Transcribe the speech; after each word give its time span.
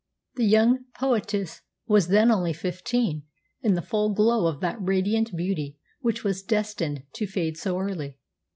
]"The 0.37 0.45
young 0.47 0.85
poetess 0.95 1.61
was 1.85 2.07
then 2.07 2.31
only 2.31 2.53
fifteen; 2.53 3.21
in 3.61 3.75
the 3.75 3.83
full 3.83 4.09
glow 4.15 4.47
of 4.47 4.59
that 4.61 4.77
radiant 4.81 5.35
beauty 5.37 5.77
which 5.99 6.23
was 6.23 6.41
destined 6.41 7.03
to 7.13 7.27
fade 7.27 7.55
so 7.55 7.77
early. 7.77 8.17